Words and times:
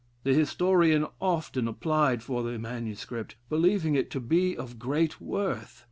The 0.23 0.33
historian 0.33 1.05
often 1.19 1.67
applied 1.67 2.23
for 2.23 2.41
the 2.41 2.57
MS., 2.57 3.05
believing 3.49 3.93
it 3.93 4.09
to 4.09 4.19
be 4.19 4.57
of 4.57 4.79
great 4.79 5.21
worth. 5.21 5.79